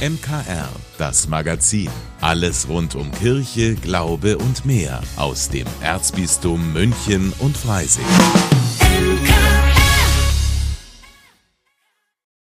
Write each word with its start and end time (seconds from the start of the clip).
MKR, 0.00 0.70
das 0.96 1.28
Magazin. 1.28 1.90
Alles 2.22 2.66
rund 2.70 2.94
um 2.94 3.12
Kirche, 3.12 3.74
Glaube 3.74 4.38
und 4.38 4.64
mehr 4.64 5.02
aus 5.16 5.50
dem 5.50 5.66
Erzbistum 5.82 6.72
München 6.72 7.34
und 7.38 7.54
Freising. 7.54 8.06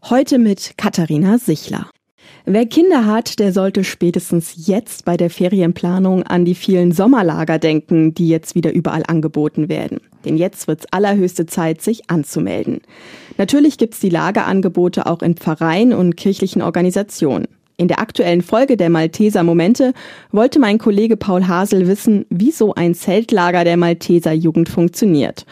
Heute 0.03 0.39
mit 0.39 0.73
Katharina 0.77 1.37
Sichler. 1.37 1.89
Wer 2.49 2.65
Kinder 2.65 3.05
hat, 3.05 3.39
der 3.39 3.51
sollte 3.51 3.83
spätestens 3.83 4.53
jetzt 4.67 5.03
bei 5.03 5.17
der 5.17 5.29
Ferienplanung 5.29 6.23
an 6.23 6.45
die 6.45 6.55
vielen 6.55 6.93
Sommerlager 6.93 7.59
denken, 7.59 8.13
die 8.13 8.29
jetzt 8.29 8.55
wieder 8.55 8.71
überall 8.71 9.03
angeboten 9.05 9.67
werden. 9.67 9.99
Denn 10.23 10.37
jetzt 10.37 10.65
wird's 10.69 10.85
allerhöchste 10.89 11.45
Zeit, 11.45 11.81
sich 11.81 12.09
anzumelden. 12.09 12.79
Natürlich 13.37 13.77
gibt's 13.77 13.99
die 13.99 14.07
Lagerangebote 14.07 15.07
auch 15.07 15.23
in 15.23 15.35
Pfarreien 15.35 15.91
und 15.91 16.15
kirchlichen 16.15 16.61
Organisationen. 16.61 17.49
In 17.75 17.89
der 17.89 17.99
aktuellen 17.99 18.41
Folge 18.41 18.77
der 18.77 18.89
Malteser 18.89 19.43
Momente 19.43 19.91
wollte 20.31 20.57
mein 20.57 20.77
Kollege 20.77 21.17
Paul 21.17 21.49
Hasel 21.49 21.85
wissen, 21.85 22.25
wie 22.29 22.51
so 22.51 22.73
ein 22.73 22.95
Zeltlager 22.95 23.65
der 23.65 23.75
Malteser 23.75 24.31
Jugend 24.31 24.69
funktioniert 24.69 25.45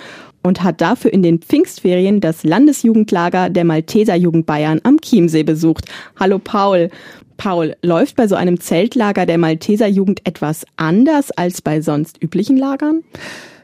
und 0.46 0.64
hat 0.64 0.80
dafür 0.80 1.12
in 1.12 1.24
den 1.24 1.40
Pfingstferien 1.40 2.22
das 2.22 2.44
Landesjugendlager 2.44 3.50
der 3.50 3.66
Malteser 3.66 4.16
Jugend 4.16 4.46
Bayern 4.46 4.80
am 4.84 5.02
Chiemsee 5.02 5.44
besucht. 5.44 5.86
Hallo 6.20 6.40
Paul. 6.40 6.92
Paul, 7.38 7.76
läuft 7.82 8.16
bei 8.16 8.28
so 8.28 8.36
einem 8.36 8.60
Zeltlager 8.60 9.26
der 9.26 9.38
Malteser 9.38 9.88
Jugend 9.88 10.22
etwas 10.26 10.66
anders 10.78 11.32
als 11.32 11.62
bei 11.62 11.82
sonst 11.82 12.22
üblichen 12.24 12.58
Lagern? 12.58 13.04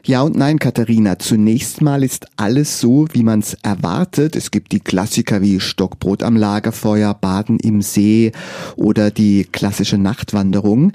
Ja 0.04 0.22
und 0.22 0.36
nein, 0.36 0.58
Katharina. 0.58 1.20
Zunächst 1.20 1.80
mal 1.80 2.02
ist 2.02 2.26
alles 2.36 2.80
so, 2.80 3.06
wie 3.12 3.22
man 3.22 3.38
es 3.38 3.54
erwartet. 3.62 4.34
Es 4.34 4.50
gibt 4.50 4.72
die 4.72 4.80
Klassiker 4.80 5.40
wie 5.40 5.60
Stockbrot 5.60 6.24
am 6.24 6.36
Lagerfeuer, 6.36 7.14
Baden 7.14 7.60
im 7.60 7.80
See 7.80 8.32
oder 8.74 9.12
die 9.12 9.44
klassische 9.44 9.98
Nachtwanderung. 9.98 10.92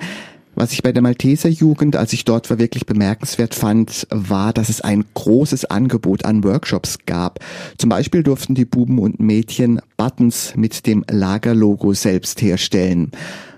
Was 0.59 0.71
ich 0.71 0.81
bei 0.81 0.91
der 0.91 1.03
Malteser 1.03 1.49
Jugend, 1.49 1.95
als 1.95 2.13
ich 2.13 2.25
dort 2.25 2.49
war, 2.49 2.57
wirklich 2.57 2.87
bemerkenswert 2.87 3.53
fand, 3.53 4.07
war, 4.09 4.53
dass 4.53 4.69
es 4.69 4.81
ein 4.81 5.05
großes 5.13 5.65
Angebot 5.65 6.25
an 6.25 6.43
Workshops 6.43 6.97
gab. 7.05 7.37
Zum 7.77 7.91
Beispiel 7.91 8.23
durften 8.23 8.55
die 8.55 8.65
Buben 8.65 8.97
und 8.97 9.19
Mädchen 9.19 9.79
Buttons 9.97 10.55
mit 10.55 10.87
dem 10.87 11.05
Lagerlogo 11.11 11.93
selbst 11.93 12.41
herstellen. 12.41 13.11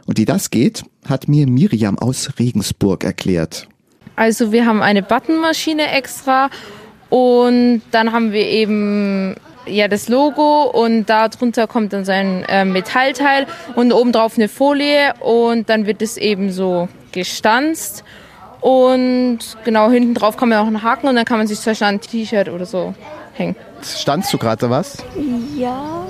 Und 0.07 0.17
wie 0.17 0.25
das 0.25 0.49
geht, 0.49 0.83
hat 1.07 1.29
mir 1.29 1.47
Miriam 1.47 1.97
aus 1.97 2.31
Regensburg 2.37 3.05
erklärt. 3.05 3.69
Also 4.17 4.51
wir 4.51 4.65
haben 4.65 4.81
eine 4.81 5.01
Buttonmaschine 5.01 5.91
extra 5.93 6.49
und 7.07 7.81
dann 7.91 8.11
haben 8.11 8.33
wir 8.33 8.45
eben 8.45 9.37
ja 9.69 9.87
das 9.87 10.09
Logo 10.09 10.63
und 10.63 11.05
darunter 11.09 11.67
kommt 11.67 11.93
dann 11.93 12.05
so 12.05 12.11
ein 12.11 12.43
äh, 12.45 12.65
Metallteil 12.65 13.47
und 13.75 13.93
obendrauf 13.93 14.37
eine 14.37 14.47
Folie 14.47 15.13
und 15.19 15.69
dann 15.69 15.85
wird 15.85 16.01
es 16.01 16.17
eben 16.17 16.51
so 16.51 16.89
gestanzt 17.11 18.03
und 18.61 19.39
genau 19.63 19.89
hinten 19.89 20.13
drauf 20.13 20.37
kann 20.37 20.49
man 20.49 20.59
auch 20.59 20.67
einen 20.67 20.83
Haken 20.83 21.07
und 21.07 21.15
dann 21.15 21.25
kann 21.25 21.37
man 21.37 21.47
sich 21.47 21.59
zum 21.59 21.71
Beispiel 21.71 21.87
ein 21.87 22.01
T-Shirt 22.01 22.49
oder 22.49 22.65
so 22.65 22.93
hängen. 23.33 23.55
Standst 23.81 24.33
du 24.33 24.37
gerade 24.37 24.69
was? 24.69 24.97
Ja. 25.55 26.05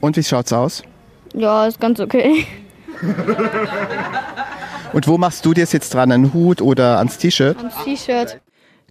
Und 0.00 0.16
wie 0.16 0.22
schaut's 0.22 0.52
aus? 0.52 0.82
Ja, 1.34 1.66
ist 1.66 1.80
ganz 1.80 2.00
okay. 2.00 2.46
Und 4.92 5.06
wo 5.06 5.18
machst 5.18 5.44
du 5.44 5.54
dir 5.54 5.64
jetzt 5.64 5.94
dran? 5.94 6.10
Einen 6.12 6.32
Hut 6.32 6.60
oder 6.62 6.98
ans 6.98 7.18
T-Shirt? 7.18 7.56
Ans 7.58 7.74
T-Shirt. 7.84 8.40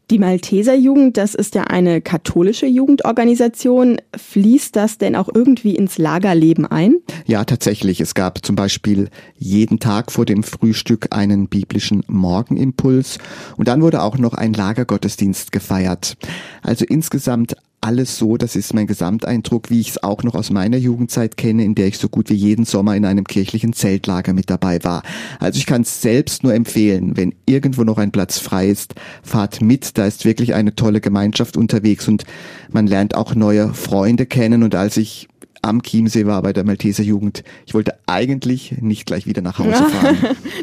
Die 0.09 0.19
Malteser 0.19 0.73
Jugend, 0.73 1.17
das 1.17 1.35
ist 1.35 1.53
ja 1.53 1.65
eine 1.65 1.99
katholische 1.99 2.65
Jugendorganisation. 2.65 3.97
Fließt 4.15 4.73
das 4.73 4.97
denn 4.97 5.17
auch 5.17 5.27
irgendwie 5.33 5.75
ins 5.75 5.97
Lagerleben 5.97 6.65
ein? 6.65 6.95
Ja, 7.25 7.43
tatsächlich. 7.43 7.99
Es 7.99 8.13
gab 8.15 8.45
zum 8.45 8.55
Beispiel 8.55 9.09
jeden 9.35 9.79
Tag 9.79 10.13
vor 10.13 10.25
dem 10.25 10.43
Frühstück 10.43 11.07
einen 11.11 11.49
biblischen 11.49 12.05
Morgenimpuls 12.07 13.17
und 13.57 13.67
dann 13.67 13.81
wurde 13.81 14.01
auch 14.01 14.17
noch 14.17 14.33
ein 14.33 14.53
Lagergottesdienst 14.53 15.51
gefeiert. 15.51 16.15
Also 16.61 16.85
insgesamt 16.85 17.57
alles 17.87 18.17
so, 18.17 18.35
das 18.35 18.57
ist 18.57 18.73
mein 18.73 18.85
Gesamteindruck, 18.85 19.69
wie 19.69 19.79
ich 19.79 19.91
es 19.91 20.03
auch 20.03 20.21
noch 20.23 20.35
aus 20.35 20.49
meiner 20.49 20.75
Jugendzeit 20.75 21.37
kenne, 21.37 21.63
in 21.63 21.73
der 21.73 21.87
ich 21.87 21.97
so 21.97 22.09
gut 22.09 22.29
wie 22.29 22.33
jeden 22.33 22.65
Sommer 22.65 22.97
in 22.97 23.05
einem 23.05 23.23
kirchlichen 23.23 23.71
Zeltlager 23.71 24.33
mit 24.33 24.49
dabei 24.49 24.83
war. 24.83 25.03
Also 25.39 25.57
ich 25.57 25.65
kann 25.65 25.83
es 25.83 26.01
selbst 26.01 26.43
nur 26.43 26.53
empfehlen, 26.53 27.15
wenn 27.15 27.33
irgendwo 27.45 27.85
noch 27.85 27.97
ein 27.97 28.11
Platz 28.11 28.39
frei 28.39 28.67
ist, 28.67 28.95
fahrt 29.23 29.61
mit, 29.61 29.97
da 29.97 30.05
ist 30.05 30.25
wirklich 30.25 30.53
eine 30.53 30.75
tolle 30.75 30.99
Gemeinschaft 30.99 31.55
unterwegs 31.55 32.09
und 32.09 32.25
man 32.69 32.87
lernt 32.87 33.15
auch 33.15 33.35
neue 33.35 33.73
Freunde 33.73 34.25
kennen 34.25 34.63
und 34.63 34.75
als 34.75 34.97
ich 34.97 35.29
am 35.61 35.81
Chiemsee 35.81 36.25
war 36.25 36.41
bei 36.41 36.51
der 36.51 36.65
Malteser 36.65 37.03
Jugend. 37.03 37.43
Ich 37.65 37.73
wollte 37.73 37.93
eigentlich 38.05 38.73
nicht 38.81 39.05
gleich 39.05 39.25
wieder 39.25 39.41
nach 39.41 39.59
Hause 39.59 39.71
fahren. 39.89 40.17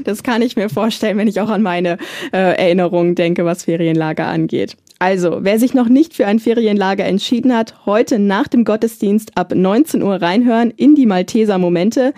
das 0.04 0.22
kann 0.22 0.42
ich 0.42 0.56
mir 0.56 0.68
vorstellen, 0.68 1.16
wenn 1.16 1.28
ich 1.28 1.40
auch 1.40 1.48
an 1.48 1.62
meine 1.62 1.96
äh, 2.32 2.56
Erinnerungen 2.56 3.14
denke, 3.14 3.46
was 3.46 3.64
Ferienlager 3.64 4.26
angeht. 4.26 4.76
Also, 4.98 5.38
wer 5.40 5.58
sich 5.58 5.74
noch 5.74 5.88
nicht 5.88 6.14
für 6.14 6.26
ein 6.26 6.38
Ferienlager 6.38 7.04
entschieden 7.04 7.54
hat, 7.54 7.84
heute 7.84 8.18
nach 8.18 8.48
dem 8.48 8.64
Gottesdienst 8.64 9.36
ab 9.36 9.52
19 9.54 10.02
Uhr 10.02 10.22
reinhören 10.22 10.70
in 10.70 10.94
die 10.94 11.06
Malteser 11.06 11.58
Momente. 11.58 12.14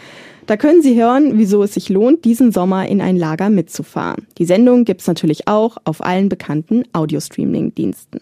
Da 0.47 0.57
können 0.57 0.83
Sie 0.83 0.95
hören, 0.95 1.39
wieso 1.39 1.63
es 1.65 1.75
sich 1.75 1.89
lohnt, 1.89 2.25
diesen 2.25 2.53
Sommer 2.53 2.87
in 2.87 3.01
ein 3.01 3.17
Lager 3.17 3.51
mitzufahren. 3.51 4.29
Die 4.39 4.45
Sendung 4.45 4.85
gibt's 4.85 5.07
natürlich 5.09 5.49
auch 5.49 5.79
auf 5.85 6.05
allen 6.05 6.29
bekannten 6.29 6.85
Audiostreaming-Diensten. 6.93 8.21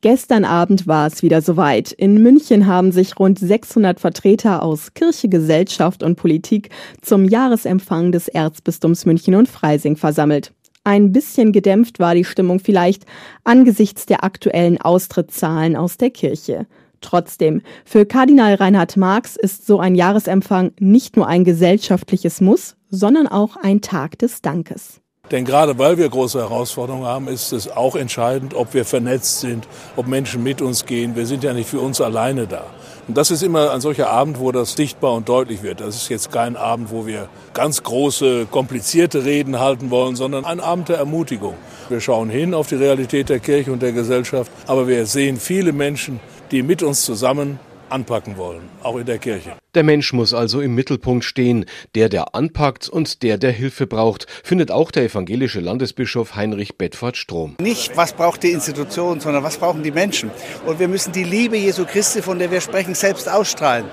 Gestern 0.00 0.44
Abend 0.44 0.88
war 0.88 1.06
es 1.06 1.22
wieder 1.22 1.42
soweit. 1.42 1.92
In 1.92 2.20
München 2.20 2.66
haben 2.66 2.90
sich 2.90 3.20
rund 3.20 3.38
600 3.38 4.00
Vertreter 4.00 4.64
aus 4.64 4.94
Kirche, 4.94 5.28
Gesellschaft 5.28 6.02
und 6.02 6.16
Politik 6.16 6.70
zum 7.00 7.24
Jahresempfang 7.24 8.10
des 8.10 8.26
Erzbistums 8.26 9.06
München 9.06 9.36
und 9.36 9.48
Freising 9.48 9.96
versammelt. 9.96 10.52
Ein 10.84 11.12
bisschen 11.12 11.52
gedämpft 11.52 12.00
war 12.00 12.14
die 12.14 12.24
Stimmung 12.24 12.58
vielleicht 12.58 13.06
angesichts 13.44 14.04
der 14.04 14.24
aktuellen 14.24 14.80
Austrittszahlen 14.80 15.76
aus 15.76 15.96
der 15.96 16.10
Kirche. 16.10 16.66
Trotzdem, 17.00 17.62
für 17.84 18.04
Kardinal 18.04 18.54
Reinhard 18.54 18.96
Marx 18.96 19.36
ist 19.36 19.64
so 19.66 19.78
ein 19.78 19.94
Jahresempfang 19.94 20.72
nicht 20.80 21.16
nur 21.16 21.28
ein 21.28 21.44
gesellschaftliches 21.44 22.40
Muss, 22.40 22.76
sondern 22.88 23.28
auch 23.28 23.56
ein 23.56 23.80
Tag 23.80 24.18
des 24.18 24.42
Dankes. 24.42 25.00
Denn 25.32 25.46
gerade 25.46 25.78
weil 25.78 25.96
wir 25.96 26.10
große 26.10 26.38
Herausforderungen 26.38 27.06
haben, 27.06 27.26
ist 27.26 27.52
es 27.52 27.66
auch 27.66 27.96
entscheidend, 27.96 28.52
ob 28.52 28.74
wir 28.74 28.84
vernetzt 28.84 29.40
sind, 29.40 29.66
ob 29.96 30.06
Menschen 30.06 30.42
mit 30.42 30.60
uns 30.60 30.84
gehen. 30.84 31.16
Wir 31.16 31.24
sind 31.24 31.42
ja 31.42 31.54
nicht 31.54 31.70
für 31.70 31.80
uns 31.80 32.02
alleine 32.02 32.46
da. 32.46 32.66
Und 33.08 33.16
das 33.16 33.30
ist 33.30 33.42
immer 33.42 33.70
ein 33.70 33.80
solcher 33.80 34.10
Abend, 34.10 34.38
wo 34.38 34.52
das 34.52 34.74
sichtbar 34.74 35.14
und 35.14 35.30
deutlich 35.30 35.62
wird. 35.62 35.80
Das 35.80 35.96
ist 35.96 36.10
jetzt 36.10 36.30
kein 36.30 36.54
Abend, 36.54 36.90
wo 36.92 37.06
wir 37.06 37.30
ganz 37.54 37.82
große, 37.82 38.46
komplizierte 38.50 39.24
Reden 39.24 39.58
halten 39.58 39.90
wollen, 39.90 40.16
sondern 40.16 40.44
ein 40.44 40.60
Abend 40.60 40.90
der 40.90 40.98
Ermutigung. 40.98 41.54
Wir 41.88 42.00
schauen 42.00 42.28
hin 42.28 42.52
auf 42.52 42.68
die 42.68 42.74
Realität 42.74 43.30
der 43.30 43.40
Kirche 43.40 43.72
und 43.72 43.80
der 43.80 43.92
Gesellschaft, 43.92 44.52
aber 44.66 44.86
wir 44.86 45.06
sehen 45.06 45.38
viele 45.38 45.72
Menschen, 45.72 46.20
die 46.50 46.62
mit 46.62 46.82
uns 46.82 47.06
zusammen 47.06 47.58
anpacken 47.92 48.36
wollen, 48.36 48.62
auch 48.82 48.96
in 48.96 49.06
der 49.06 49.18
Kirche. 49.18 49.52
Der 49.74 49.82
Mensch 49.84 50.12
muss 50.12 50.34
also 50.34 50.60
im 50.60 50.74
Mittelpunkt 50.74 51.24
stehen, 51.24 51.66
der, 51.94 52.08
der 52.08 52.34
anpackt 52.34 52.88
und 52.88 53.22
der, 53.22 53.38
der 53.38 53.52
Hilfe 53.52 53.86
braucht, 53.86 54.26
findet 54.42 54.70
auch 54.70 54.90
der 54.90 55.04
evangelische 55.04 55.60
Landesbischof 55.60 56.34
Heinrich 56.34 56.76
Bedford 56.76 57.16
Strom. 57.16 57.56
Nicht, 57.60 57.96
was 57.96 58.12
braucht 58.12 58.42
die 58.42 58.50
Institution, 58.50 59.20
sondern 59.20 59.42
was 59.44 59.58
brauchen 59.58 59.82
die 59.82 59.92
Menschen. 59.92 60.30
Und 60.66 60.78
wir 60.78 60.88
müssen 60.88 61.12
die 61.12 61.24
Liebe 61.24 61.56
Jesu 61.56 61.84
Christi, 61.86 62.22
von 62.22 62.38
der 62.38 62.50
wir 62.50 62.60
sprechen, 62.60 62.94
selbst 62.94 63.28
ausstrahlen. 63.28 63.86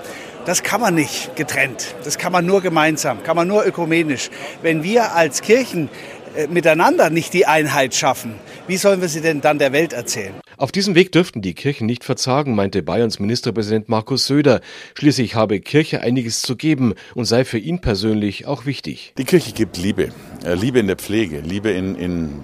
Das 0.46 0.62
kann 0.62 0.80
man 0.80 0.94
nicht 0.94 1.36
getrennt. 1.36 1.94
Das 2.02 2.16
kann 2.16 2.32
man 2.32 2.46
nur 2.46 2.62
gemeinsam, 2.62 3.22
kann 3.22 3.36
man 3.36 3.46
nur 3.46 3.64
ökumenisch. 3.64 4.30
Wenn 4.62 4.82
wir 4.82 5.14
als 5.14 5.42
Kirchen 5.42 5.90
äh, 6.34 6.46
miteinander 6.46 7.10
nicht 7.10 7.34
die 7.34 7.46
Einheit 7.46 7.94
schaffen, 7.94 8.34
wie 8.66 8.76
sollen 8.76 9.00
wir 9.00 9.08
sie 9.08 9.20
denn 9.20 9.40
dann 9.40 9.58
der 9.58 9.72
Welt 9.72 9.92
erzählen? 9.92 10.34
Auf 10.60 10.72
diesem 10.72 10.94
Weg 10.94 11.10
dürften 11.10 11.40
die 11.40 11.54
Kirchen 11.54 11.86
nicht 11.86 12.04
verzagen, 12.04 12.54
meinte 12.54 12.82
Bayerns 12.82 13.18
Ministerpräsident 13.18 13.88
Markus 13.88 14.26
Söder. 14.26 14.60
Schließlich 14.92 15.34
habe 15.34 15.58
Kirche 15.58 16.02
einiges 16.02 16.42
zu 16.42 16.54
geben 16.54 16.92
und 17.14 17.24
sei 17.24 17.46
für 17.46 17.56
ihn 17.56 17.80
persönlich 17.80 18.46
auch 18.46 18.66
wichtig. 18.66 19.14
Die 19.16 19.24
Kirche 19.24 19.52
gibt 19.52 19.78
Liebe. 19.78 20.10
Äh, 20.44 20.52
Liebe 20.56 20.78
in 20.78 20.86
der 20.86 20.96
Pflege, 20.96 21.40
Liebe 21.40 21.70
in, 21.70 21.94
in 21.94 22.40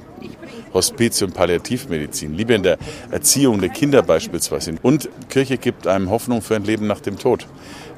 Hospiz- 0.72 1.20
und 1.20 1.34
Palliativmedizin, 1.34 2.32
Liebe 2.32 2.54
in 2.54 2.62
der 2.62 2.78
Erziehung 3.10 3.60
der 3.60 3.68
Kinder 3.68 4.02
beispielsweise. 4.02 4.76
Und 4.80 5.10
Kirche 5.28 5.58
gibt 5.58 5.86
einem 5.86 6.08
Hoffnung 6.08 6.40
für 6.40 6.56
ein 6.56 6.64
Leben 6.64 6.86
nach 6.86 7.00
dem 7.00 7.18
Tod. 7.18 7.46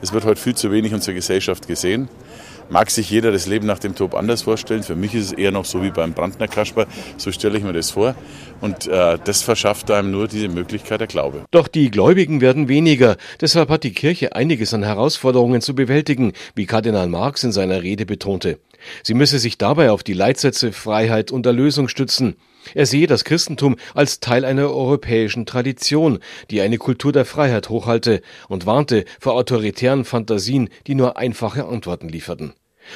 Es 0.03 0.13
wird 0.13 0.25
heute 0.25 0.41
viel 0.41 0.57
zu 0.57 0.73
wenig 0.73 0.91
in 0.91 0.97
unserer 0.97 1.15
Gesellschaft 1.15 1.69
gesehen 1.69 2.09
mag 2.71 2.91
sich 2.91 3.11
jeder 3.11 3.33
das 3.33 3.47
Leben 3.47 3.67
nach 3.67 3.79
dem 3.79 3.95
Tod 3.95 4.15
anders 4.15 4.43
vorstellen. 4.43 4.83
Für 4.83 4.97
mich 4.97 5.15
ist 5.15 5.27
es 5.27 5.33
eher 5.33 5.53
noch 5.53 5.65
so 5.65 5.83
wie 5.83 5.91
beim 5.91 6.13
Brandner 6.13 6.49
Kasper, 6.49 6.87
so 7.17 7.33
stelle 7.33 7.59
ich 7.59 7.65
mir 7.65 7.73
das 7.73 7.91
vor. 7.91 8.15
Und 8.61 8.87
äh, 8.87 9.19
das 9.23 9.43
verschafft 9.43 9.91
einem 9.91 10.11
nur 10.11 10.29
diese 10.29 10.49
Möglichkeit 10.49 11.01
der 11.01 11.07
Glaube. 11.07 11.45
Doch 11.51 11.69
die 11.69 11.91
Gläubigen 11.91 12.41
werden 12.41 12.69
weniger. 12.69 13.17
Deshalb 13.41 13.69
hat 13.71 13.85
die 13.85 13.93
Kirche 13.93 14.35
einiges 14.35 14.75
an 14.75 14.83
Herausforderungen 14.83 15.61
zu 15.61 15.75
bewältigen, 15.75 16.33
wie 16.55 16.67
Kardinal 16.67 17.09
Marx 17.09 17.45
in 17.45 17.53
seiner 17.53 17.83
Rede 17.83 18.07
betonte. 18.07 18.59
Sie 19.03 19.15
müsse 19.15 19.39
sich 19.39 19.59
dabei 19.59 19.91
auf 19.91 20.03
die 20.03 20.13
Leitsätze 20.13 20.73
Freiheit 20.73 21.31
und 21.31 21.47
Erlösung 21.47 21.89
stützen. 21.89 22.37
Er 22.75 22.87
sehe 22.87 23.07
das 23.07 23.25
Christentum 23.25 23.77
als 23.95 24.21
Teil 24.21 24.45
einer 24.45 24.71
europäischen 24.71 25.47
Tradition, 25.47 26.19
die 26.51 26.61
eine 26.61 26.79
Kultur 26.79 27.13
der 27.13 27.25
Freiheit 27.25 27.69
hochhalte 27.69 28.21
und 28.49 28.67
warnte 28.67 29.05
vor 29.21 29.35
autoritären 29.35 30.05
Fantasien, 30.05 30.69
die 30.87 30.95
nur 30.95 31.17
einfache 31.17 31.67
Antworten 31.67 32.09
lieferten. 32.09 32.53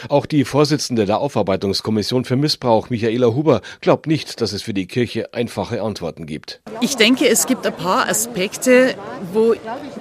Auch 0.09 0.27
die 0.27 0.45
Vorsitzende 0.45 1.07
der 1.07 1.19
Aufarbeitungskommission 1.19 2.25
für 2.25 2.37
Missbrauch, 2.37 2.91
Michaela 2.91 3.29
Huber, 3.29 3.61
glaubt 3.81 4.07
nicht, 4.07 4.41
dass 4.41 4.53
es 4.53 4.63
für 4.63 4.75
die 4.75 4.87
Kirche 4.87 5.33
einfache 5.35 5.83
Antworten 5.83 6.27
gibt. 6.27 6.61
Ich 6.81 6.97
denke, 6.97 7.29
es 7.29 7.47
gibt 7.47 7.67
ein 7.67 7.77
paar 7.77 8.09
Aspekte, 8.09 8.95
wo 9.33 9.55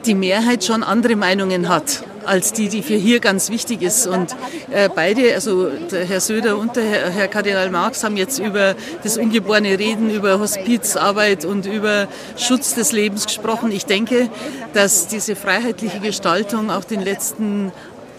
die 0.05 0.15
Mehrheit 0.15 0.63
schon 0.63 0.83
andere 0.83 1.15
Meinungen 1.15 1.69
hat 1.69 2.03
als 2.25 2.53
die, 2.53 2.69
die 2.69 2.81
für 2.81 2.95
hier 2.95 3.19
ganz 3.19 3.49
wichtig 3.49 3.81
ist. 3.81 4.07
Und 4.07 4.35
äh, 4.71 4.89
beide, 4.93 5.33
also 5.33 5.69
Herr 5.91 6.19
Söder 6.19 6.57
und 6.57 6.75
Herr, 6.75 7.09
Herr 7.09 7.27
Kardinal 7.27 7.69
Marx, 7.69 8.03
haben 8.03 8.17
jetzt 8.17 8.39
über 8.39 8.75
das 9.03 9.17
ungeborene 9.17 9.77
Reden, 9.79 10.09
über 10.09 10.39
Hospizarbeit 10.39 11.45
und 11.45 11.65
über 11.65 12.07
Schutz 12.37 12.73
des 12.73 12.91
Lebens 12.91 13.25
gesprochen. 13.25 13.71
Ich 13.71 13.85
denke, 13.85 14.29
dass 14.73 15.07
diese 15.07 15.35
freiheitliche 15.35 15.99
Gestaltung 15.99 16.69
auch 16.69 16.83
den 16.83 17.01
letzten 17.01 17.71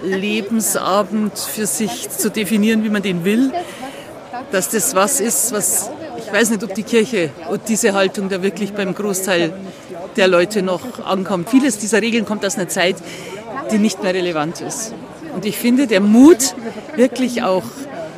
Lebensabend 0.02 1.38
für 1.38 1.66
sich 1.66 2.08
zu 2.10 2.30
definieren, 2.30 2.84
wie 2.84 2.90
man 2.90 3.02
den 3.02 3.24
will, 3.24 3.52
dass 4.50 4.68
das 4.70 4.94
was 4.94 5.20
ist, 5.20 5.52
was 5.52 5.90
ich 6.24 6.32
weiß 6.32 6.50
nicht, 6.50 6.64
ob 6.64 6.74
die 6.74 6.82
Kirche 6.82 7.30
und 7.50 7.68
diese 7.68 7.92
Haltung 7.92 8.28
da 8.28 8.42
wirklich 8.42 8.72
beim 8.72 8.94
Großteil 8.94 9.52
der 10.16 10.28
Leute 10.28 10.62
noch 10.62 11.04
ankommt. 11.04 11.50
Vieles 11.50 11.78
dieser 11.78 12.00
Regeln 12.00 12.24
kommt 12.24 12.44
aus 12.44 12.56
einer 12.56 12.68
Zeit, 12.68 12.96
die 13.70 13.78
nicht 13.78 14.02
mehr 14.02 14.14
relevant 14.14 14.60
ist. 14.60 14.94
Und 15.34 15.44
ich 15.44 15.56
finde, 15.58 15.86
der 15.86 16.00
Mut, 16.00 16.54
wirklich 16.96 17.42
auch 17.42 17.64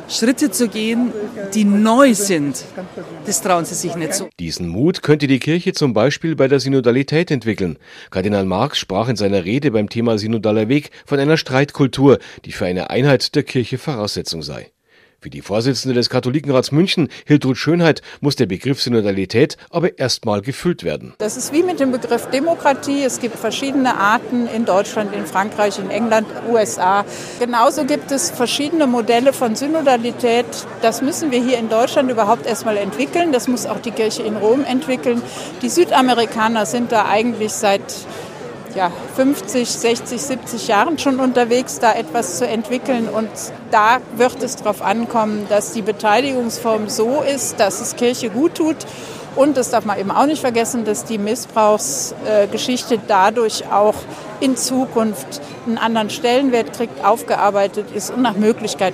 Schritte 0.09 0.51
zu 0.51 0.67
gehen, 0.67 1.11
die 1.53 1.63
neu 1.63 2.13
sind, 2.13 2.63
das 3.25 3.41
trauen 3.41 3.65
sie 3.65 3.75
sich 3.75 3.95
nicht 3.95 4.13
so. 4.13 4.29
Diesen 4.39 4.67
Mut 4.67 5.01
könnte 5.01 5.27
die 5.27 5.39
Kirche 5.39 5.73
zum 5.73 5.93
Beispiel 5.93 6.35
bei 6.35 6.47
der 6.47 6.59
Synodalität 6.59 7.31
entwickeln. 7.31 7.77
Kardinal 8.11 8.45
Marx 8.45 8.77
sprach 8.77 9.09
in 9.09 9.15
seiner 9.15 9.45
Rede 9.45 9.71
beim 9.71 9.89
Thema 9.89 10.17
Synodaler 10.17 10.69
Weg 10.69 10.91
von 11.05 11.19
einer 11.19 11.37
Streitkultur, 11.37 12.19
die 12.45 12.51
für 12.51 12.65
eine 12.65 12.89
Einheit 12.89 13.35
der 13.35 13.43
Kirche 13.43 13.77
Voraussetzung 13.77 14.41
sei. 14.41 14.71
Für 15.25 15.31
die 15.31 15.41
Vorsitzende 15.41 15.95
des 15.95 16.11
Katholikenrats 16.11 16.71
München, 16.71 17.09
Hiltrud 17.25 17.57
Schönheit, 17.57 18.03
muss 18.21 18.35
der 18.35 18.45
Begriff 18.45 18.79
Synodalität 18.79 19.57
aber 19.71 19.97
erstmal 19.97 20.43
gefüllt 20.43 20.83
werden. 20.83 21.15
Das 21.17 21.35
ist 21.35 21.51
wie 21.51 21.63
mit 21.63 21.79
dem 21.79 21.91
Begriff 21.91 22.27
Demokratie. 22.27 23.01
Es 23.01 23.19
gibt 23.19 23.35
verschiedene 23.35 23.97
Arten 23.97 24.45
in 24.45 24.65
Deutschland, 24.65 25.15
in 25.15 25.25
Frankreich, 25.25 25.79
in 25.79 25.89
England, 25.89 26.27
USA. 26.47 27.05
Genauso 27.39 27.85
gibt 27.85 28.11
es 28.11 28.29
verschiedene 28.29 28.85
Modelle 28.85 29.33
von 29.33 29.55
Synodalität. 29.55 30.45
Das 30.83 31.01
müssen 31.01 31.31
wir 31.31 31.43
hier 31.43 31.57
in 31.57 31.69
Deutschland 31.69 32.11
überhaupt 32.11 32.45
erstmal 32.45 32.77
entwickeln. 32.77 33.31
Das 33.31 33.47
muss 33.47 33.65
auch 33.65 33.79
die 33.79 33.89
Kirche 33.89 34.21
in 34.21 34.37
Rom 34.37 34.63
entwickeln. 34.63 35.23
Die 35.63 35.69
Südamerikaner 35.69 36.67
sind 36.67 36.91
da 36.91 37.07
eigentlich 37.07 37.51
seit 37.51 37.81
ja, 38.75 38.91
50, 39.15 39.69
60, 39.69 40.21
70 40.21 40.67
Jahren 40.67 40.97
schon 40.99 41.19
unterwegs, 41.19 41.79
da 41.79 41.93
etwas 41.93 42.37
zu 42.37 42.47
entwickeln. 42.47 43.07
Und 43.07 43.29
da 43.71 43.99
wird 44.17 44.43
es 44.43 44.57
darauf 44.57 44.81
ankommen, 44.81 45.45
dass 45.49 45.71
die 45.73 45.81
Beteiligungsform 45.81 46.89
so 46.89 47.21
ist, 47.21 47.59
dass 47.59 47.81
es 47.81 47.95
Kirche 47.95 48.29
gut 48.29 48.55
tut. 48.55 48.77
Und 49.35 49.57
das 49.57 49.69
darf 49.69 49.83
man 49.83 49.99
eben 49.99 50.11
auch 50.11 50.27
nicht 50.27 50.39
vergessen, 50.39 50.85
dass 50.85 51.03
die 51.03 51.17
Missbrauchsgeschichte 51.17 52.99
dadurch 53.07 53.65
auch 53.69 53.95
in 54.39 54.55
Zukunft 54.55 55.41
einen 55.65 55.77
anderen 55.77 56.09
Stellenwert 56.09 56.73
kriegt, 56.73 57.03
aufgearbeitet 57.03 57.87
ist 57.93 58.11
und 58.11 58.21
nach 58.21 58.37
Möglichkeit 58.37 58.93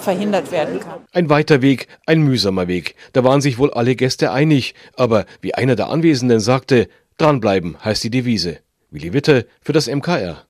verhindert 0.00 0.52
werden 0.52 0.80
kann. 0.80 1.00
Ein 1.12 1.28
weiter 1.28 1.60
Weg, 1.62 1.88
ein 2.06 2.22
mühsamer 2.22 2.68
Weg. 2.68 2.94
Da 3.12 3.24
waren 3.24 3.40
sich 3.40 3.58
wohl 3.58 3.72
alle 3.72 3.94
Gäste 3.94 4.32
einig. 4.32 4.74
Aber 4.96 5.26
wie 5.40 5.54
einer 5.54 5.76
der 5.76 5.88
Anwesenden 5.88 6.40
sagte, 6.40 6.88
dranbleiben 7.18 7.76
heißt 7.84 8.04
die 8.04 8.10
Devise. 8.10 8.58
Willi 8.94 9.12
Witte 9.12 9.46
für 9.60 9.72
das 9.72 9.88
MKR. 9.88 10.44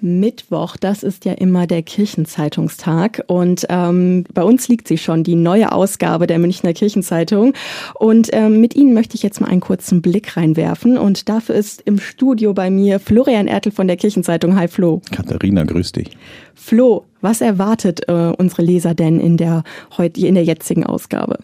Mittwoch, 0.00 0.76
das 0.76 1.02
ist 1.04 1.24
ja 1.24 1.32
immer 1.32 1.66
der 1.66 1.82
Kirchenzeitungstag 1.82 3.22
und 3.26 3.66
ähm, 3.68 4.24
bei 4.32 4.42
uns 4.42 4.68
liegt 4.68 4.88
sie 4.88 4.98
schon, 4.98 5.22
die 5.22 5.34
neue 5.34 5.72
Ausgabe 5.72 6.26
der 6.26 6.38
Münchner 6.38 6.72
Kirchenzeitung 6.72 7.52
und 7.94 8.28
ähm, 8.32 8.60
mit 8.60 8.76
Ihnen 8.76 8.94
möchte 8.94 9.16
ich 9.16 9.22
jetzt 9.22 9.40
mal 9.40 9.48
einen 9.48 9.60
kurzen 9.60 10.02
Blick 10.02 10.36
reinwerfen 10.36 10.98
und 10.98 11.28
dafür 11.28 11.56
ist 11.56 11.82
im 11.82 11.98
Studio 11.98 12.54
bei 12.54 12.70
mir 12.70 13.00
Florian 13.00 13.48
Ertel 13.48 13.72
von 13.72 13.86
der 13.88 13.96
Kirchenzeitung. 13.96 14.56
Hi 14.56 14.68
Flo. 14.68 15.00
Katharina, 15.12 15.64
grüß 15.64 15.92
dich. 15.92 16.16
Flo, 16.54 17.06
was 17.20 17.40
erwartet 17.40 18.08
äh, 18.08 18.32
unsere 18.36 18.62
Leser 18.62 18.94
denn 18.94 19.18
in 19.18 19.36
der, 19.36 19.64
heute, 19.96 20.24
in 20.26 20.34
der 20.34 20.44
jetzigen 20.44 20.84
Ausgabe? 20.84 21.38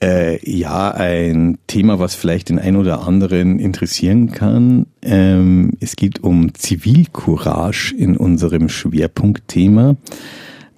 Äh, 0.00 0.38
ja, 0.48 0.92
ein 0.92 1.58
Thema, 1.66 1.98
was 1.98 2.14
vielleicht 2.14 2.50
den 2.50 2.60
einen 2.60 2.76
oder 2.76 3.02
anderen 3.06 3.58
interessieren 3.58 4.30
kann. 4.30 4.86
Ähm, 5.02 5.72
es 5.80 5.96
geht 5.96 6.22
um 6.22 6.54
Zivilcourage 6.54 7.94
in 7.96 8.16
unserem 8.16 8.68
Schwerpunktthema. 8.68 9.96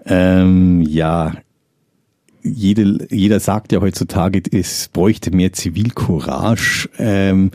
Ähm, 0.06 0.81
ja, 0.82 1.34
jede, 2.43 3.06
jeder 3.11 3.40
sagt 3.40 3.72
ja 3.72 3.82
heutzutage, 3.82 4.43
es 4.50 4.88
bräuchte 4.88 5.31
mehr 5.31 5.52
Zivilcourage. 5.52 6.88
Ähm, 6.99 7.50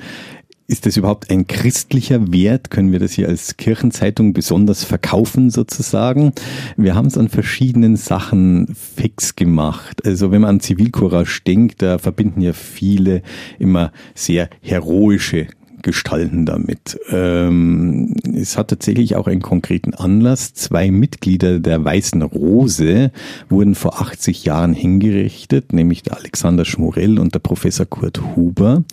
ist 0.67 0.85
das 0.85 0.97
überhaupt 0.97 1.29
ein 1.29 1.45
christlicher 1.45 2.31
Wert? 2.31 2.71
Können 2.71 2.91
wir 2.91 2.99
das 2.99 3.11
hier 3.11 3.27
als 3.27 3.57
Kirchenzeitung 3.57 4.33
besonders 4.33 4.83
verkaufen 4.83 5.51
sozusagen? 5.51 6.33
Wir 6.75 6.95
haben 6.95 7.05
es 7.07 7.17
an 7.17 7.29
verschiedenen 7.29 7.97
Sachen 7.97 8.75
fix 8.75 9.35
gemacht. 9.35 10.05
Also 10.05 10.31
wenn 10.31 10.41
man 10.41 10.55
an 10.55 10.59
Zivilcourage 10.61 11.41
denkt, 11.45 11.81
da 11.81 11.99
verbinden 11.99 12.41
ja 12.41 12.53
viele 12.53 13.21
immer 13.59 13.91
sehr 14.15 14.49
heroische 14.61 15.47
gestalten 15.85 16.45
damit. 16.45 16.99
Ähm, 17.09 18.15
es 18.35 18.57
hat 18.57 18.69
tatsächlich 18.69 19.15
auch 19.15 19.27
einen 19.27 19.41
konkreten 19.41 19.93
Anlass. 19.93 20.53
Zwei 20.53 20.89
Mitglieder 20.91 21.59
der 21.59 21.85
Weißen 21.85 22.23
Rose 22.23 23.11
wurden 23.47 23.75
vor 23.75 24.01
80 24.01 24.43
Jahren 24.43 24.73
hingerichtet, 24.73 25.71
nämlich 25.71 26.01
der 26.01 26.17
Alexander 26.17 26.65
Schmorell 26.65 27.19
und 27.19 27.35
der 27.35 27.39
Professor 27.39 27.85
Kurt 27.85 28.19
Huber. 28.35 28.83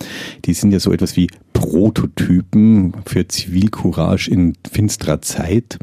Die 0.45 0.53
sind 0.53 0.71
ja 0.71 0.79
so 0.79 0.93
etwas 0.93 1.17
wie 1.17 1.29
Prototypen 1.55 2.93
für 3.07 3.27
Zivilcourage 3.27 4.31
in 4.31 4.53
finsterer 4.71 5.23
Zeit. 5.23 5.79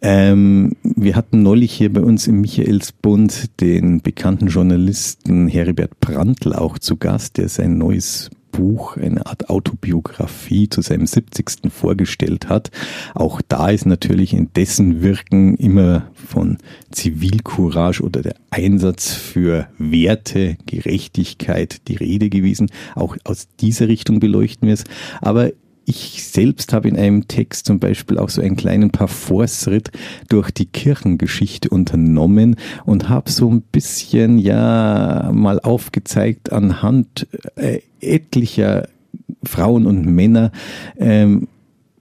Ähm, 0.00 0.76
wir 0.82 1.14
hatten 1.14 1.42
neulich 1.42 1.72
hier 1.72 1.92
bei 1.92 2.00
uns 2.00 2.26
im 2.26 2.40
Michaelsbund 2.40 3.60
den 3.60 4.00
bekannten 4.00 4.46
Journalisten 4.46 5.48
Heribert 5.48 6.00
Brandl 6.00 6.54
auch 6.54 6.78
zu 6.78 6.96
Gast, 6.96 7.36
der 7.36 7.48
sein 7.48 7.76
neues 7.76 8.30
Buch, 8.58 8.96
eine 8.96 9.24
Art 9.24 9.50
Autobiografie 9.50 10.68
zu 10.68 10.82
seinem 10.82 11.06
70. 11.06 11.70
vorgestellt 11.72 12.48
hat. 12.48 12.72
Auch 13.14 13.40
da 13.46 13.70
ist 13.70 13.86
natürlich 13.86 14.32
in 14.32 14.52
dessen 14.52 15.00
Wirken 15.00 15.56
immer 15.58 16.10
von 16.12 16.58
Zivilcourage 16.90 18.02
oder 18.02 18.20
der 18.20 18.34
Einsatz 18.50 19.14
für 19.14 19.68
Werte, 19.78 20.56
Gerechtigkeit 20.66 21.86
die 21.86 21.94
Rede 21.94 22.30
gewesen. 22.30 22.68
Auch 22.96 23.16
aus 23.22 23.46
dieser 23.60 23.86
Richtung 23.86 24.18
beleuchten 24.18 24.66
wir 24.66 24.74
es. 24.74 24.82
Aber 25.20 25.52
ich 25.88 26.22
selbst 26.22 26.74
habe 26.74 26.88
in 26.88 26.98
einem 26.98 27.28
Text 27.28 27.66
zum 27.66 27.78
Beispiel 27.78 28.18
auch 28.18 28.28
so 28.28 28.42
einen 28.42 28.56
kleinen 28.56 28.90
Parforce-Ritt 28.90 29.90
durch 30.28 30.50
die 30.50 30.66
Kirchengeschichte 30.66 31.70
unternommen 31.70 32.56
und 32.84 33.08
habe 33.08 33.30
so 33.30 33.50
ein 33.50 33.62
bisschen 33.62 34.38
ja 34.38 35.30
mal 35.32 35.60
aufgezeigt 35.60 36.52
anhand 36.52 37.26
äh, 37.56 37.80
etlicher 38.00 38.88
Frauen 39.42 39.86
und 39.86 40.04
Männer, 40.04 40.52
ähm, 40.98 41.48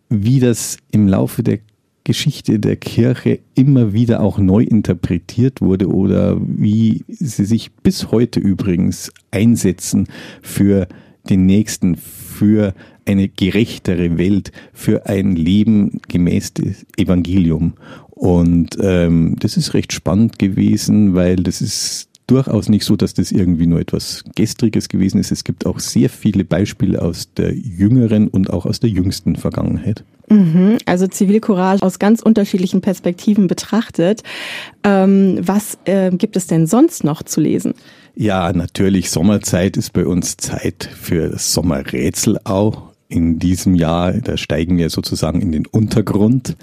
wie 0.09 0.41
das 0.41 0.77
im 0.91 1.07
Laufe 1.07 1.41
der 1.41 1.59
Geschichte 2.03 2.59
der 2.59 2.75
Kirche 2.75 3.39
immer 3.55 3.93
wieder 3.93 4.21
auch 4.21 4.37
neu 4.37 4.63
interpretiert 4.63 5.61
wurde 5.61 5.87
oder 5.87 6.37
wie 6.39 7.03
sie 7.07 7.45
sich 7.45 7.71
bis 7.71 8.11
heute 8.11 8.39
übrigens 8.39 9.11
einsetzen 9.31 10.07
für 10.41 10.87
den 11.29 11.45
Nächsten, 11.45 11.95
für 12.37 12.73
eine 13.05 13.29
gerechtere 13.29 14.17
Welt, 14.17 14.51
für 14.73 15.07
ein 15.07 15.35
Leben 15.35 16.01
gemäß 16.07 16.53
des 16.53 16.85
Evangelium. 16.97 17.73
Und 18.09 18.77
ähm, 18.81 19.35
das 19.39 19.57
ist 19.57 19.73
recht 19.73 19.93
spannend 19.93 20.39
gewesen, 20.39 21.15
weil 21.15 21.37
das 21.37 21.61
ist 21.61 22.09
durchaus 22.27 22.69
nicht 22.69 22.83
so, 22.83 22.95
dass 22.95 23.13
das 23.13 23.31
irgendwie 23.31 23.67
nur 23.67 23.79
etwas 23.79 24.23
Gestriges 24.35 24.89
gewesen 24.89 25.19
ist. 25.19 25.31
Es 25.31 25.43
gibt 25.43 25.65
auch 25.65 25.79
sehr 25.79 26.09
viele 26.09 26.43
Beispiele 26.43 27.01
aus 27.01 27.33
der 27.33 27.53
jüngeren 27.55 28.27
und 28.27 28.51
auch 28.51 28.65
aus 28.65 28.79
der 28.79 28.89
jüngsten 28.89 29.35
Vergangenheit. 29.35 30.03
Mhm, 30.29 30.77
also 30.85 31.07
Zivilcourage 31.07 31.81
aus 31.81 31.99
ganz 31.99 32.21
unterschiedlichen 32.21 32.81
Perspektiven 32.81 33.47
betrachtet. 33.47 34.23
Ähm, 34.83 35.39
was 35.41 35.77
äh, 35.85 36.11
gibt 36.11 36.35
es 36.35 36.47
denn 36.47 36.67
sonst 36.67 37.05
noch 37.05 37.23
zu 37.23 37.39
lesen? 37.39 37.73
Ja, 38.13 38.51
natürlich, 38.51 39.09
Sommerzeit 39.09 39.77
ist 39.77 39.93
bei 39.93 40.05
uns 40.05 40.35
Zeit 40.37 40.89
für 40.99 41.37
Sommerrätsel 41.37 42.39
auch 42.43 42.93
in 43.09 43.39
diesem 43.39 43.75
Jahr, 43.75 44.13
da 44.13 44.37
steigen 44.37 44.77
wir 44.77 44.89
sozusagen 44.89 45.41
in 45.41 45.51
den 45.51 45.65
Untergrund. 45.65 46.57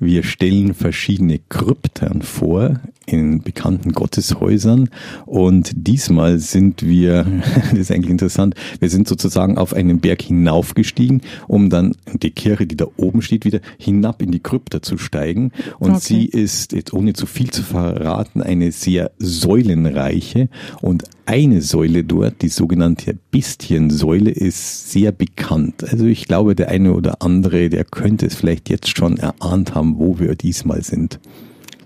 Wir 0.00 0.22
stellen 0.22 0.74
verschiedene 0.74 1.38
Krypten 1.48 2.22
vor 2.22 2.80
in 3.04 3.42
bekannten 3.42 3.92
Gotteshäusern 3.92 4.88
und 5.26 5.72
diesmal 5.74 6.38
sind 6.38 6.82
wir, 6.82 7.26
das 7.70 7.78
ist 7.78 7.90
eigentlich 7.90 8.10
interessant, 8.10 8.54
wir 8.78 8.88
sind 8.88 9.08
sozusagen 9.08 9.58
auf 9.58 9.74
einen 9.74 10.00
Berg 10.00 10.22
hinaufgestiegen, 10.22 11.20
um 11.48 11.68
dann 11.68 11.94
die 12.12 12.30
Kirche, 12.30 12.66
die 12.66 12.76
da 12.76 12.86
oben 12.96 13.20
steht, 13.20 13.44
wieder 13.44 13.60
hinab 13.78 14.22
in 14.22 14.30
die 14.30 14.40
Krypta 14.40 14.82
zu 14.82 14.98
steigen 14.98 15.52
und 15.78 15.90
okay. 15.90 16.00
sie 16.00 16.26
ist, 16.26 16.72
jetzt 16.72 16.92
ohne 16.92 17.12
zu 17.12 17.26
viel 17.26 17.50
zu 17.50 17.62
verraten, 17.62 18.40
eine 18.40 18.72
sehr 18.72 19.10
säulenreiche 19.18 20.48
und 20.80 21.04
eine 21.26 21.62
Säule 21.62 22.04
dort, 22.04 22.42
die 22.42 22.48
sogenannte 22.48 23.16
Bestiensäule, 23.30 24.30
ist 24.30 24.90
sehr 24.90 25.12
bekannt. 25.12 25.84
Also 25.90 26.06
ich 26.06 26.26
glaube, 26.26 26.54
der 26.54 26.68
eine 26.68 26.92
oder 26.92 27.22
andere, 27.22 27.68
der 27.68 27.84
könnte 27.84 28.26
es 28.26 28.34
vielleicht 28.34 28.68
jetzt 28.68 28.96
schon 28.96 29.18
erahnt 29.18 29.74
haben, 29.74 29.98
wo 29.98 30.18
wir 30.18 30.34
diesmal 30.34 30.82
sind. 30.82 31.20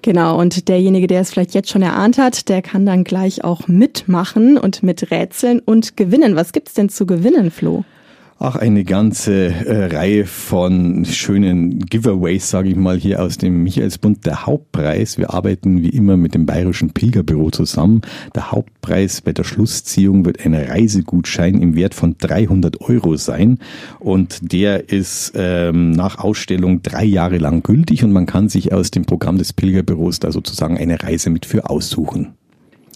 Genau, 0.02 0.40
und 0.40 0.68
derjenige, 0.68 1.08
der 1.08 1.22
es 1.22 1.32
vielleicht 1.32 1.54
jetzt 1.54 1.70
schon 1.70 1.82
erahnt 1.82 2.16
hat, 2.16 2.48
der 2.48 2.62
kann 2.62 2.86
dann 2.86 3.02
gleich 3.02 3.42
auch 3.42 3.66
mitmachen 3.66 4.56
und 4.56 4.82
miträtseln 4.82 5.58
und 5.58 5.96
gewinnen. 5.96 6.36
Was 6.36 6.52
gibt's 6.52 6.74
denn 6.74 6.88
zu 6.88 7.06
gewinnen, 7.06 7.50
Flo? 7.50 7.84
Ach, 8.38 8.56
eine 8.56 8.84
ganze 8.84 9.46
äh, 9.46 9.86
Reihe 9.86 10.26
von 10.26 11.06
schönen 11.06 11.78
Giveaways, 11.78 12.50
sage 12.50 12.68
ich 12.68 12.76
mal, 12.76 12.98
hier 12.98 13.22
aus 13.22 13.38
dem 13.38 13.62
Michaelsbund. 13.62 14.26
Der 14.26 14.44
Hauptpreis, 14.44 15.16
wir 15.16 15.32
arbeiten 15.32 15.82
wie 15.82 15.88
immer 15.88 16.18
mit 16.18 16.34
dem 16.34 16.44
Bayerischen 16.44 16.90
Pilgerbüro 16.90 17.50
zusammen. 17.50 18.02
Der 18.34 18.52
Hauptpreis 18.52 19.22
bei 19.22 19.32
der 19.32 19.44
Schlussziehung 19.44 20.26
wird 20.26 20.44
ein 20.44 20.54
Reisegutschein 20.54 21.62
im 21.62 21.76
Wert 21.76 21.94
von 21.94 22.16
300 22.18 22.82
Euro 22.82 23.16
sein. 23.16 23.58
Und 24.00 24.52
der 24.52 24.90
ist 24.90 25.32
ähm, 25.34 25.92
nach 25.92 26.18
Ausstellung 26.18 26.82
drei 26.82 27.04
Jahre 27.04 27.38
lang 27.38 27.62
gültig 27.62 28.04
und 28.04 28.12
man 28.12 28.26
kann 28.26 28.50
sich 28.50 28.70
aus 28.70 28.90
dem 28.90 29.06
Programm 29.06 29.38
des 29.38 29.54
Pilgerbüros 29.54 30.20
da 30.20 30.30
sozusagen 30.30 30.76
eine 30.76 31.02
Reise 31.02 31.30
mit 31.30 31.46
für 31.46 31.70
aussuchen. 31.70 32.34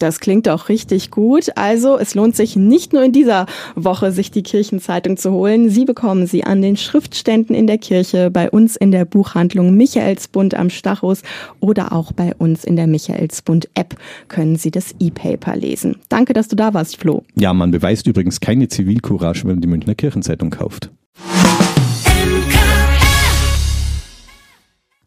Das 0.01 0.19
klingt 0.19 0.49
auch 0.49 0.67
richtig 0.67 1.11
gut. 1.11 1.49
Also 1.55 1.99
es 1.99 2.15
lohnt 2.15 2.35
sich 2.35 2.55
nicht 2.55 2.91
nur 2.91 3.03
in 3.03 3.11
dieser 3.11 3.45
Woche, 3.75 4.11
sich 4.11 4.31
die 4.31 4.41
Kirchenzeitung 4.41 5.15
zu 5.15 5.31
holen. 5.31 5.69
Sie 5.69 5.85
bekommen 5.85 6.25
sie 6.25 6.43
an 6.43 6.61
den 6.61 6.75
Schriftständen 6.75 7.55
in 7.55 7.67
der 7.67 7.77
Kirche, 7.77 8.31
bei 8.31 8.49
uns 8.49 8.75
in 8.75 8.91
der 8.91 9.05
Buchhandlung 9.05 9.75
Michaelsbund 9.77 10.55
am 10.55 10.71
Stachus 10.71 11.21
oder 11.59 11.93
auch 11.93 12.13
bei 12.13 12.33
uns 12.35 12.63
in 12.63 12.75
der 12.75 12.87
Michaelsbund 12.87 13.69
App 13.75 13.95
können 14.27 14.55
Sie 14.55 14.71
das 14.71 14.95
E-Paper 14.99 15.55
lesen. 15.55 15.97
Danke, 16.09 16.33
dass 16.33 16.47
du 16.47 16.55
da 16.55 16.73
warst, 16.73 16.97
Flo. 16.97 17.23
Ja, 17.35 17.53
man 17.53 17.69
beweist 17.69 18.07
übrigens 18.07 18.39
keine 18.39 18.67
Zivilcourage, 18.67 19.43
wenn 19.43 19.55
man 19.55 19.61
die 19.61 19.67
Münchner 19.67 19.93
Kirchenzeitung 19.93 20.49
kauft. 20.49 20.89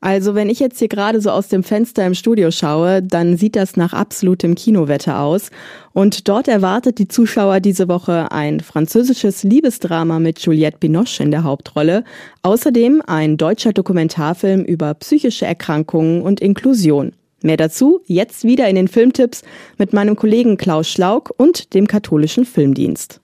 Also 0.04 0.34
wenn 0.34 0.50
ich 0.50 0.60
jetzt 0.60 0.80
hier 0.80 0.88
gerade 0.88 1.22
so 1.22 1.30
aus 1.30 1.48
dem 1.48 1.62
Fenster 1.62 2.04
im 2.04 2.12
Studio 2.12 2.50
schaue, 2.50 3.02
dann 3.02 3.38
sieht 3.38 3.56
das 3.56 3.78
nach 3.78 3.94
absolutem 3.94 4.54
Kinowetter 4.54 5.18
aus. 5.20 5.48
Und 5.94 6.28
dort 6.28 6.46
erwartet 6.46 6.98
die 6.98 7.08
Zuschauer 7.08 7.60
diese 7.60 7.88
Woche 7.88 8.30
ein 8.30 8.60
französisches 8.60 9.44
Liebesdrama 9.44 10.18
mit 10.18 10.40
Juliette 10.40 10.76
Binoche 10.76 11.22
in 11.22 11.30
der 11.30 11.42
Hauptrolle. 11.42 12.04
Außerdem 12.42 13.00
ein 13.06 13.38
deutscher 13.38 13.72
Dokumentarfilm 13.72 14.62
über 14.64 14.92
psychische 14.92 15.46
Erkrankungen 15.46 16.20
und 16.20 16.38
Inklusion. 16.40 17.12
Mehr 17.42 17.56
dazu 17.56 18.02
jetzt 18.04 18.44
wieder 18.44 18.68
in 18.68 18.76
den 18.76 18.88
Filmtipps 18.88 19.40
mit 19.78 19.94
meinem 19.94 20.16
Kollegen 20.16 20.58
Klaus 20.58 20.86
Schlauk 20.86 21.32
und 21.38 21.72
dem 21.72 21.86
katholischen 21.86 22.44
Filmdienst. 22.44 23.22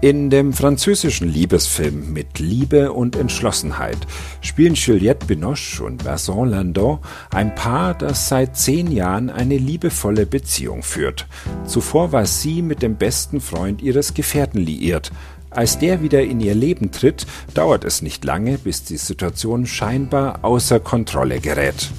In 0.00 0.30
dem 0.30 0.52
französischen 0.52 1.28
Liebesfilm 1.28 2.12
Mit 2.12 2.38
Liebe 2.38 2.92
und 2.92 3.16
Entschlossenheit 3.16 3.98
spielen 4.40 4.74
Juliette 4.74 5.26
Binoche 5.26 5.82
und 5.82 6.04
Vincent 6.04 6.52
Landon 6.52 7.00
ein 7.32 7.52
Paar, 7.56 7.94
das 7.94 8.28
seit 8.28 8.56
zehn 8.56 8.92
Jahren 8.92 9.28
eine 9.28 9.58
liebevolle 9.58 10.24
Beziehung 10.24 10.84
führt. 10.84 11.26
Zuvor 11.66 12.12
war 12.12 12.26
sie 12.26 12.62
mit 12.62 12.80
dem 12.80 12.94
besten 12.94 13.40
Freund 13.40 13.82
ihres 13.82 14.14
Gefährten 14.14 14.60
liiert. 14.60 15.10
Als 15.50 15.80
der 15.80 16.00
wieder 16.00 16.22
in 16.22 16.38
ihr 16.38 16.54
Leben 16.54 16.92
tritt, 16.92 17.26
dauert 17.54 17.84
es 17.84 18.00
nicht 18.00 18.24
lange, 18.24 18.56
bis 18.56 18.84
die 18.84 18.98
Situation 18.98 19.66
scheinbar 19.66 20.44
außer 20.44 20.78
Kontrolle 20.78 21.40
gerät. 21.40 21.90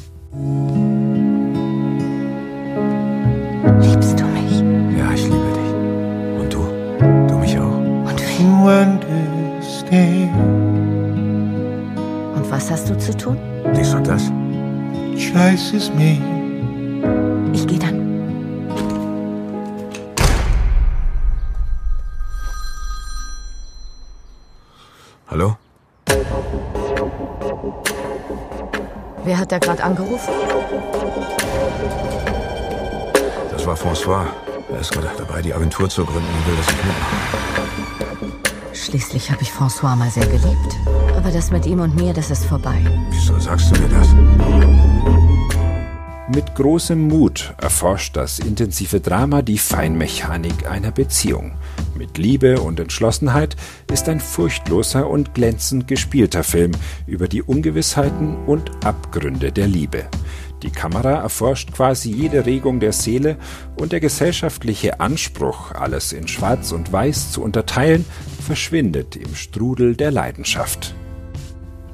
Und 12.36 12.52
was 12.52 12.70
hast 12.70 12.90
du 12.90 12.98
zu 12.98 13.16
tun? 13.16 13.38
Dies 13.76 13.94
und 13.94 14.06
das. 14.06 14.32
Ich 17.54 17.66
gehe 17.68 17.80
dann. 17.80 18.00
Hallo? 25.30 25.56
Wer 29.24 29.38
hat 29.38 29.52
da 29.52 29.60
gerade 29.60 29.84
angerufen? 29.84 30.34
Das 33.52 33.66
war 33.66 33.76
François. 33.76 34.49
Er 34.72 34.82
ist 34.82 34.92
gerade 34.92 35.10
dabei, 35.18 35.42
die 35.42 35.54
Agentur 35.54 35.90
zu 35.90 36.06
gründen 36.06 36.28
und 36.28 36.48
will, 36.48 36.56
dass 36.56 36.68
ich 36.68 36.76
mitmache. 36.76 37.16
Schließlich 38.74 39.32
habe 39.32 39.42
ich 39.42 39.50
François 39.50 39.96
mal 39.96 40.12
sehr 40.12 40.28
geliebt. 40.28 40.78
Aber 41.18 41.32
das 41.32 41.50
mit 41.50 41.66
ihm 41.66 41.80
und 41.80 41.96
mir, 41.96 42.14
das 42.14 42.30
ist 42.30 42.46
vorbei. 42.46 42.78
Wieso 43.10 43.40
sagst 43.40 43.76
du 43.76 43.82
mir 43.82 43.90
das? 43.90 44.08
Mit 46.34 46.54
großem 46.54 47.08
Mut 47.08 47.56
erforscht 47.58 48.16
das 48.16 48.38
intensive 48.38 49.02
Drama 49.02 49.42
die 49.42 49.58
Feinmechanik 49.58 50.70
einer 50.70 50.92
Beziehung. 50.92 51.54
Mit 51.96 52.20
Liebe 52.20 52.62
und 52.62 52.80
Entschlossenheit 52.80 53.56
ist 53.92 54.08
ein 54.08 54.20
furchtloser 54.20 55.10
und 55.10 55.34
glänzend 55.34 55.88
gespielter 55.88 56.44
Film 56.44 56.74
über 57.08 57.28
die 57.28 57.42
Ungewissheiten 57.42 58.38
und 58.46 58.70
Abgründe 58.86 59.52
der 59.52 59.68
Liebe. 59.68 60.06
Die 60.64 60.72
Kamera 60.72 61.22
erforscht 61.22 61.72
quasi 61.72 62.12
jede 62.12 62.46
Regung 62.46 62.80
der 62.80 62.92
Seele 62.92 63.38
und 63.78 63.92
der 63.92 64.00
gesellschaftliche 64.00 65.00
Anspruch, 65.00 65.72
alles 65.72 66.12
in 66.12 66.28
Schwarz 66.28 66.72
und 66.72 66.92
Weiß 66.92 67.32
zu 67.32 67.42
unterteilen, 67.42 68.06
verschwindet 68.46 69.16
im 69.16 69.36
Strudel 69.36 69.96
der 69.96 70.12
Leidenschaft. 70.12 70.96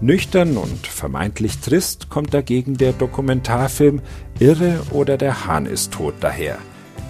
Nüchtern 0.01 0.57
und 0.57 0.87
vermeintlich 0.87 1.59
trist 1.59 2.09
kommt 2.09 2.33
dagegen 2.33 2.75
der 2.77 2.93
Dokumentarfilm 2.93 4.01
Irre 4.39 4.81
oder 4.91 5.17
der 5.17 5.45
Hahn 5.45 5.65
ist 5.65 5.93
tot 5.93 6.15
daher. 6.19 6.57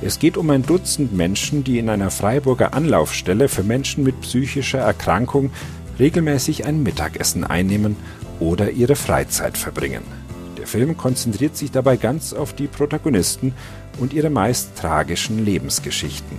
Es 0.02 0.20
geht 0.20 0.38
um 0.38 0.50
ein 0.50 0.64
Dutzend 0.64 1.14
Menschen, 1.14 1.64
die 1.64 1.80
in 1.80 1.90
einer 1.90 2.12
Freiburger 2.12 2.74
Anlaufstelle 2.74 3.48
für 3.48 3.64
Menschen 3.64 4.04
mit 4.04 4.20
psychischer 4.22 4.80
Erkrankung 4.80 5.52
regelmäßig 6.00 6.66
ein 6.66 6.84
Mittagessen 6.84 7.44
einnehmen 7.44 7.96
oder 8.40 8.72
ihre 8.72 8.96
Freizeit 8.96 9.58
verbringen. 9.58 10.04
Der 10.66 10.72
Film 10.72 10.98
konzentriert 10.98 11.56
sich 11.56 11.70
dabei 11.70 11.96
ganz 11.96 12.34
auf 12.34 12.54
die 12.54 12.66
Protagonisten 12.66 13.54
und 14.00 14.14
ihre 14.14 14.32
meist 14.32 14.76
tragischen 14.76 15.46
Lebensgeschichten. 15.46 16.38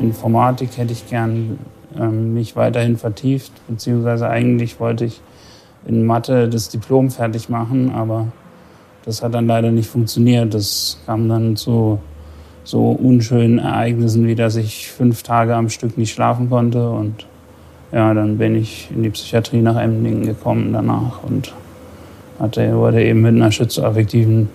Informatik 0.00 0.76
hätte 0.78 0.92
ich 0.94 1.08
gern 1.08 1.60
ähm, 1.96 2.34
mich 2.34 2.56
weiterhin 2.56 2.96
vertieft, 2.96 3.52
beziehungsweise 3.68 4.28
eigentlich 4.28 4.80
wollte 4.80 5.04
ich 5.04 5.20
in 5.86 6.04
Mathe 6.04 6.48
das 6.48 6.70
Diplom 6.70 7.12
fertig 7.12 7.48
machen, 7.48 7.92
aber 7.94 8.26
das 9.04 9.22
hat 9.22 9.34
dann 9.34 9.46
leider 9.46 9.70
nicht 9.70 9.88
funktioniert. 9.88 10.54
Das 10.54 10.98
kam 11.06 11.28
dann 11.28 11.54
zu 11.54 12.00
so 12.64 12.90
unschönen 12.90 13.60
Ereignissen, 13.60 14.26
wie 14.26 14.34
dass 14.34 14.56
ich 14.56 14.90
fünf 14.90 15.22
Tage 15.22 15.54
am 15.54 15.68
Stück 15.68 15.96
nicht 15.96 16.12
schlafen 16.12 16.50
konnte 16.50 16.90
und 16.90 17.26
ja, 17.92 18.14
dann 18.14 18.38
bin 18.38 18.56
ich 18.56 18.90
in 18.90 19.02
die 19.02 19.10
Psychiatrie 19.10 19.60
nach 19.60 19.76
Emdingen 19.76 20.26
gekommen 20.26 20.72
danach 20.72 21.22
und 21.22 21.52
hatte, 22.38 22.76
wurde 22.76 23.04
eben 23.04 23.20
mit 23.20 23.34
einer 23.34 23.52
schizoaffektiven 23.52 24.48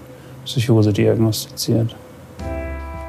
Psychose 0.45 0.91
diagnostiziert. 0.91 1.95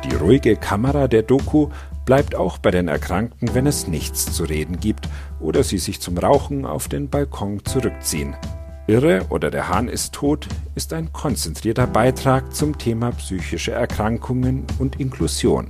Die 0.04 0.14
ruhige 0.14 0.56
Kamera 0.56 1.08
der 1.08 1.23
Doku 1.23 1.68
bleibt 2.04 2.35
auch 2.35 2.58
bei 2.58 2.70
den 2.70 2.88
Erkrankten, 2.88 3.54
wenn 3.54 3.66
es 3.66 3.87
nichts 3.87 4.32
zu 4.32 4.44
reden 4.44 4.80
gibt 4.80 5.08
oder 5.40 5.62
sie 5.62 5.78
sich 5.78 6.00
zum 6.00 6.16
Rauchen 6.16 6.64
auf 6.64 6.88
den 6.88 7.08
Balkon 7.08 7.64
zurückziehen. 7.64 8.35
Irre 8.87 9.26
oder 9.28 9.50
der 9.50 9.68
Hahn 9.68 9.88
ist 9.88 10.14
tot 10.14 10.49
ist 10.75 10.94
ein 10.94 11.12
konzentrierter 11.12 11.87
Beitrag 11.87 12.54
zum 12.54 12.78
Thema 12.78 13.11
psychische 13.11 13.73
Erkrankungen 13.73 14.64
und 14.78 14.99
Inklusion, 14.99 15.68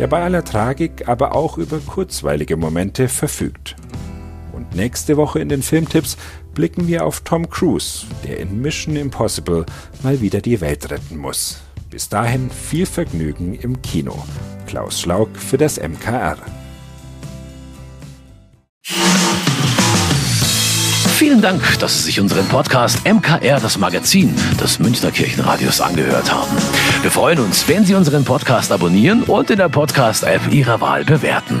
der 0.00 0.08
bei 0.08 0.24
aller 0.24 0.44
Tragik 0.44 1.08
aber 1.08 1.36
auch 1.36 1.58
über 1.58 1.78
kurzweilige 1.78 2.56
Momente 2.56 3.06
verfügt. 3.06 3.76
Und 4.56 4.74
nächste 4.74 5.18
Woche 5.18 5.38
in 5.38 5.50
den 5.50 5.62
Filmtipps 5.62 6.16
blicken 6.54 6.88
wir 6.88 7.04
auf 7.04 7.20
Tom 7.20 7.50
Cruise, 7.50 8.06
der 8.24 8.40
in 8.40 8.62
Mission 8.62 8.96
Impossible 8.96 9.66
mal 10.02 10.22
wieder 10.22 10.40
die 10.40 10.62
Welt 10.62 10.90
retten 10.90 11.18
muss. 11.18 11.58
Bis 11.90 12.08
dahin 12.08 12.50
viel 12.50 12.86
Vergnügen 12.86 13.54
im 13.54 13.82
Kino. 13.82 14.24
Klaus 14.66 14.98
Schlauk 14.98 15.36
für 15.36 15.58
das 15.58 15.78
MKR. 15.78 16.38
Vielen 21.16 21.42
Dank, 21.42 21.78
dass 21.80 21.98
Sie 21.98 22.04
sich 22.04 22.20
unseren 22.20 22.46
Podcast 22.48 23.06
MKR, 23.06 23.60
das 23.60 23.78
Magazin 23.78 24.34
des 24.58 24.78
Münchner 24.78 25.10
Kirchenradios, 25.10 25.82
angehört 25.82 26.32
haben. 26.32 26.50
Wir 27.02 27.10
freuen 27.10 27.40
uns, 27.40 27.68
wenn 27.68 27.84
Sie 27.84 27.94
unseren 27.94 28.24
Podcast 28.24 28.72
abonnieren 28.72 29.22
und 29.24 29.50
in 29.50 29.58
der 29.58 29.68
Podcast-App 29.68 30.50
Ihrer 30.50 30.80
Wahl 30.80 31.04
bewerten. 31.04 31.60